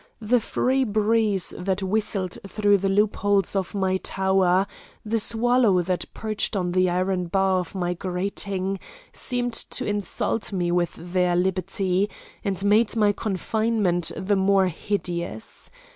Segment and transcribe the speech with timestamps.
[0.19, 4.65] The free breeze that whistled through the loop holes of my tower,
[5.05, 8.79] the swallow that perched on the iron bar of my grating,
[9.13, 12.09] seemed to insult me with their liberty,
[12.43, 15.69] and made my confinement the more hideous.